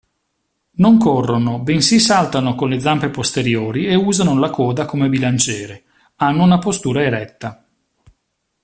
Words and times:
Non 0.77 0.97
corrono 0.97 1.59
bensì 1.59 1.99
saltano 1.99 2.55
con 2.55 2.69
le 2.69 2.79
zampe 2.79 3.09
posteriori 3.09 3.85
e 3.85 3.93
usano 3.93 4.35
la 4.39 4.49
coda 4.49 4.85
come 4.85 5.09
bilanciere 5.09 5.83
hanno 6.15 6.41
una 6.41 6.57
postura 6.57 7.03
eretta. 7.03 7.63